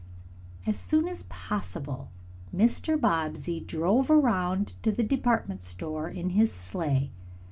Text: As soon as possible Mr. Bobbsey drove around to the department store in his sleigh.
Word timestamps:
As 0.65 0.79
soon 0.79 1.07
as 1.07 1.25
possible 1.29 2.09
Mr. 2.51 2.99
Bobbsey 2.99 3.59
drove 3.59 4.09
around 4.09 4.73
to 4.81 4.91
the 4.91 5.03
department 5.03 5.61
store 5.61 6.09
in 6.09 6.31
his 6.31 6.51
sleigh. 6.51 7.11